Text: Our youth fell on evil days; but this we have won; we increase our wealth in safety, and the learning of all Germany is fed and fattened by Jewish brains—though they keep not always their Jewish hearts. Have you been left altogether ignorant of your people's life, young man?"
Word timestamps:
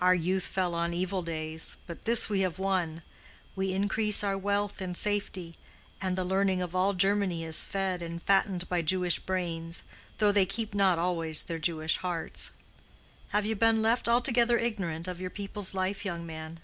Our 0.00 0.14
youth 0.14 0.44
fell 0.46 0.72
on 0.76 0.94
evil 0.94 1.20
days; 1.22 1.78
but 1.88 2.02
this 2.02 2.28
we 2.30 2.42
have 2.42 2.60
won; 2.60 3.02
we 3.56 3.72
increase 3.72 4.22
our 4.22 4.38
wealth 4.38 4.80
in 4.80 4.94
safety, 4.94 5.56
and 6.00 6.14
the 6.16 6.22
learning 6.24 6.62
of 6.62 6.76
all 6.76 6.94
Germany 6.94 7.42
is 7.42 7.66
fed 7.66 8.00
and 8.00 8.22
fattened 8.22 8.68
by 8.68 8.82
Jewish 8.82 9.18
brains—though 9.18 10.30
they 10.30 10.46
keep 10.46 10.74
not 10.76 11.00
always 11.00 11.42
their 11.42 11.58
Jewish 11.58 11.96
hearts. 11.96 12.52
Have 13.30 13.44
you 13.46 13.56
been 13.56 13.82
left 13.82 14.08
altogether 14.08 14.58
ignorant 14.58 15.08
of 15.08 15.20
your 15.20 15.30
people's 15.30 15.74
life, 15.74 16.04
young 16.04 16.24
man?" 16.24 16.60